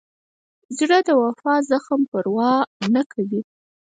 زړه 0.77 0.97
د 1.07 1.09
وفا 1.21 1.53
د 1.61 1.65
زخم 1.69 2.01
پروا 2.11 2.53
نه 2.95 3.01
کوي. 3.11 3.41